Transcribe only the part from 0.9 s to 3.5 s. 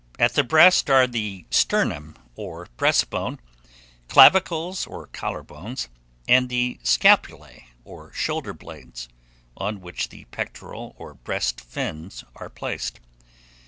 the sternum or breastbone,